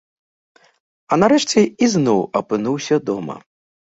[1.11, 3.37] А нарэшце ізноў апынуўся дома.